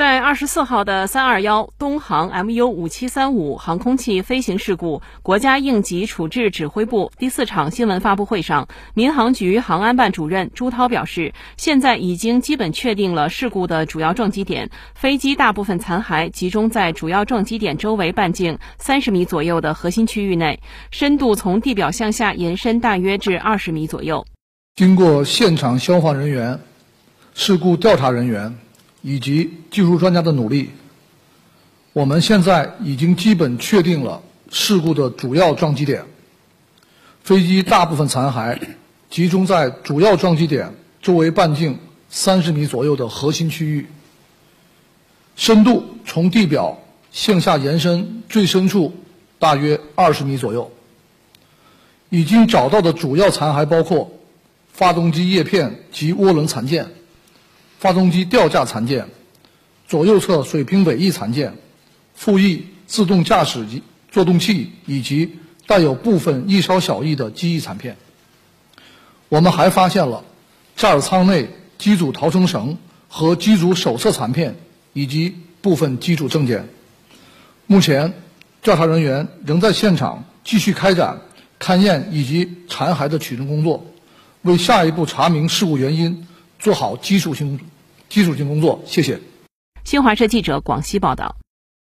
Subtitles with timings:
[0.00, 20.60] 在二十四号的三二幺东航 MU 五七三五航空器飞行事故国家应急处置指挥部第四场新闻发布会上，民航局航安办主任朱涛表示，现在已经基本确定了事故的主要撞击点，飞机大部分残骸集中在主要撞击点周围半径三十米左右的核心区域内，
[20.90, 24.24] 深度从地表向下延伸大约至二十米左右。
[24.76, 26.58] 经过现场消防人员、
[27.34, 28.56] 事故调查人员。
[29.02, 30.70] 以及技术专家的努力，
[31.92, 36.04] 我们现在已经基本确定了事故的主要撞击点。
[37.22, 38.58] 飞机大部分残骸
[39.10, 43.86] 集中在主要撞击点周围半径三十米左右的核心区域，
[45.36, 46.78] 深度从地表
[47.12, 48.94] 向下延伸最深处
[49.38, 50.70] 大约二十米左右。
[52.08, 54.10] 已经找到的主要残骸包括
[54.72, 56.88] 发动机叶片及涡轮残件。
[57.80, 59.08] 发动机吊架残件、
[59.88, 61.54] 左右侧水平尾翼残件、
[62.14, 67.96] 副翼自动驾驶及作动器以及带有部分翼梢小翼的机翼残片。
[69.30, 70.24] 我们还发现了
[70.76, 72.76] 驾驶舱内机组逃生绳
[73.08, 74.56] 和机组手册残片
[74.92, 76.68] 以及部分机组证件。
[77.66, 78.12] 目前，
[78.62, 81.22] 调查人员仍在现场继续开展
[81.58, 83.86] 勘验以及残骸的取证工作，
[84.42, 86.26] 为下一步查明事故原因。
[86.62, 87.58] 做好基础性
[88.10, 89.18] 基础性工作，谢谢。
[89.84, 91.34] 新华社记者广西报道。